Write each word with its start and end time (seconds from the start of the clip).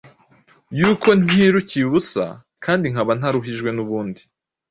yuko 0.79 1.07
ntirukiye 1.23 1.83
ubusa, 1.87 2.25
kandi 2.63 2.85
nkaba 2.91 3.11
ntaruhijwe 3.19 3.69
n’ubundi. 3.73 4.21